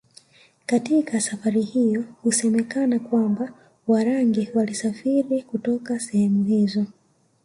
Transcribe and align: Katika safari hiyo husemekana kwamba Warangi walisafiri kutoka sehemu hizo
Katika 0.65 1.21
safari 1.21 1.61
hiyo 1.61 2.01
husemekana 2.23 2.99
kwamba 2.99 3.53
Warangi 3.87 4.49
walisafiri 4.53 5.41
kutoka 5.43 5.99
sehemu 5.99 6.43
hizo 6.43 6.85